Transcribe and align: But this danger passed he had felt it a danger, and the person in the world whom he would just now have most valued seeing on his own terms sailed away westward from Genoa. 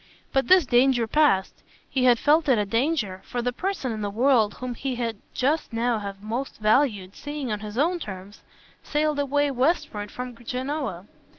But 0.33 0.47
this 0.47 0.65
danger 0.65 1.05
passed 1.05 1.61
he 1.87 2.05
had 2.05 2.17
felt 2.17 2.49
it 2.49 2.57
a 2.57 2.65
danger, 2.65 3.21
and 3.35 3.45
the 3.45 3.53
person 3.53 3.91
in 3.91 4.01
the 4.01 4.09
world 4.09 4.55
whom 4.55 4.73
he 4.73 4.95
would 4.95 5.17
just 5.35 5.71
now 5.71 5.99
have 5.99 6.23
most 6.23 6.57
valued 6.57 7.15
seeing 7.15 7.51
on 7.51 7.59
his 7.59 7.77
own 7.77 7.99
terms 7.99 8.41
sailed 8.81 9.19
away 9.19 9.51
westward 9.51 10.09
from 10.09 10.35
Genoa. 10.43 11.05